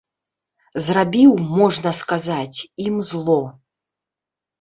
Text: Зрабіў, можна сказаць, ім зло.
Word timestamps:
Зрабіў, 0.85 1.33
можна 1.57 1.91
сказаць, 1.97 2.57
ім 2.87 2.95
зло. 3.11 3.37